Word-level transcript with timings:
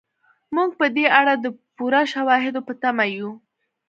موږ 0.55 0.69
په 0.79 0.85
دې 0.95 1.05
اړه 1.19 1.33
د 1.37 1.45
پوره 1.75 2.01
شواهدو 2.13 2.59
په 2.67 2.73
تمه 2.81 3.05
یو. 3.17 3.31